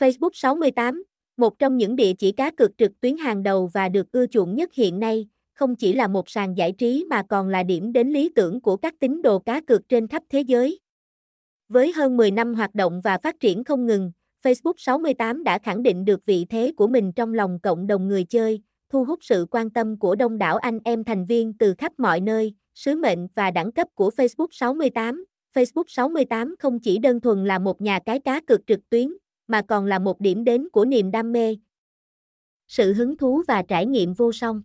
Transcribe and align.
Facebook 0.00 0.30
68, 0.32 1.02
một 1.36 1.58
trong 1.58 1.76
những 1.76 1.96
địa 1.96 2.12
chỉ 2.18 2.32
cá 2.32 2.50
cược 2.50 2.78
trực 2.78 3.00
tuyến 3.00 3.16
hàng 3.16 3.42
đầu 3.42 3.70
và 3.72 3.88
được 3.88 4.12
ưa 4.12 4.26
chuộng 4.26 4.54
nhất 4.54 4.74
hiện 4.74 5.00
nay, 5.00 5.28
không 5.54 5.76
chỉ 5.76 5.92
là 5.92 6.08
một 6.08 6.28
sàn 6.28 6.56
giải 6.56 6.72
trí 6.72 7.06
mà 7.10 7.22
còn 7.28 7.48
là 7.48 7.62
điểm 7.62 7.92
đến 7.92 8.08
lý 8.08 8.30
tưởng 8.34 8.60
của 8.60 8.76
các 8.76 8.94
tín 9.00 9.22
đồ 9.22 9.38
cá 9.38 9.60
cược 9.60 9.88
trên 9.88 10.08
khắp 10.08 10.22
thế 10.28 10.40
giới. 10.40 10.80
Với 11.68 11.92
hơn 11.92 12.16
10 12.16 12.30
năm 12.30 12.54
hoạt 12.54 12.74
động 12.74 13.00
và 13.04 13.18
phát 13.18 13.40
triển 13.40 13.64
không 13.64 13.86
ngừng, 13.86 14.12
Facebook 14.44 14.72
68 14.76 15.44
đã 15.44 15.58
khẳng 15.58 15.82
định 15.82 16.04
được 16.04 16.26
vị 16.26 16.46
thế 16.50 16.72
của 16.76 16.86
mình 16.86 17.12
trong 17.12 17.34
lòng 17.34 17.58
cộng 17.62 17.86
đồng 17.86 18.08
người 18.08 18.24
chơi, 18.24 18.62
thu 18.88 19.04
hút 19.04 19.18
sự 19.22 19.46
quan 19.50 19.70
tâm 19.70 19.98
của 19.98 20.14
đông 20.14 20.38
đảo 20.38 20.56
anh 20.56 20.78
em 20.84 21.04
thành 21.04 21.26
viên 21.26 21.52
từ 21.58 21.74
khắp 21.78 21.92
mọi 21.98 22.20
nơi, 22.20 22.54
sứ 22.74 22.96
mệnh 22.96 23.28
và 23.34 23.50
đẳng 23.50 23.72
cấp 23.72 23.88
của 23.94 24.10
Facebook 24.16 24.48
68. 24.50 25.24
Facebook 25.54 25.84
68 25.86 26.54
không 26.58 26.78
chỉ 26.78 26.98
đơn 26.98 27.20
thuần 27.20 27.44
là 27.44 27.58
một 27.58 27.80
nhà 27.80 27.98
cái 28.06 28.20
cá 28.20 28.40
cược 28.40 28.66
trực 28.66 28.80
tuyến, 28.90 29.10
mà 29.50 29.62
còn 29.62 29.86
là 29.86 29.98
một 29.98 30.20
điểm 30.20 30.44
đến 30.44 30.68
của 30.72 30.84
niềm 30.84 31.10
đam 31.10 31.32
mê, 31.32 31.56
sự 32.68 32.92
hứng 32.92 33.16
thú 33.16 33.42
và 33.48 33.62
trải 33.62 33.86
nghiệm 33.86 34.14
vô 34.14 34.32
song. 34.32 34.62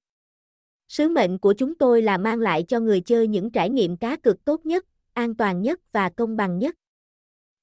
Sứ 0.87 1.09
mệnh 1.09 1.37
của 1.37 1.53
chúng 1.53 1.75
tôi 1.75 2.01
là 2.01 2.17
mang 2.17 2.39
lại 2.39 2.63
cho 2.63 2.79
người 2.79 3.01
chơi 3.01 3.27
những 3.27 3.51
trải 3.51 3.69
nghiệm 3.69 3.97
cá 3.97 4.15
cược 4.15 4.45
tốt 4.45 4.65
nhất, 4.65 4.85
an 5.13 5.35
toàn 5.35 5.61
nhất 5.61 5.79
và 5.91 6.09
công 6.09 6.37
bằng 6.37 6.59
nhất. 6.59 6.75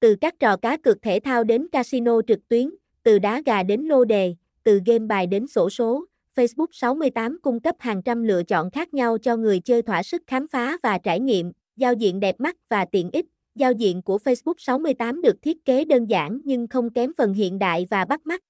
Từ 0.03 0.15
các 0.15 0.39
trò 0.39 0.57
cá 0.57 0.77
cược 0.77 1.01
thể 1.01 1.19
thao 1.23 1.43
đến 1.43 1.67
casino 1.71 2.21
trực 2.27 2.39
tuyến, 2.47 2.69
từ 3.03 3.19
đá 3.19 3.41
gà 3.45 3.63
đến 3.63 3.81
lô 3.81 4.05
đề, 4.05 4.35
từ 4.63 4.81
game 4.85 4.99
bài 4.99 5.27
đến 5.27 5.47
sổ 5.47 5.69
số, 5.69 6.05
Facebook 6.35 6.67
68 6.71 7.37
cung 7.41 7.59
cấp 7.59 7.75
hàng 7.79 8.01
trăm 8.01 8.23
lựa 8.23 8.43
chọn 8.43 8.71
khác 8.71 8.93
nhau 8.93 9.17
cho 9.17 9.37
người 9.37 9.59
chơi 9.59 9.81
thỏa 9.81 10.03
sức 10.03 10.21
khám 10.27 10.47
phá 10.47 10.77
và 10.83 10.97
trải 10.97 11.19
nghiệm, 11.19 11.51
giao 11.75 11.93
diện 11.93 12.19
đẹp 12.19 12.35
mắt 12.39 12.57
và 12.69 12.85
tiện 12.85 13.09
ích. 13.13 13.25
Giao 13.55 13.71
diện 13.71 14.01
của 14.01 14.17
Facebook 14.23 14.53
68 14.57 15.21
được 15.21 15.41
thiết 15.41 15.65
kế 15.65 15.85
đơn 15.85 16.05
giản 16.05 16.41
nhưng 16.43 16.67
không 16.67 16.89
kém 16.89 17.11
phần 17.17 17.33
hiện 17.33 17.59
đại 17.59 17.87
và 17.89 18.05
bắt 18.05 18.25
mắt. 18.25 18.43